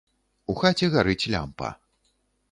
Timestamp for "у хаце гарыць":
0.53-1.29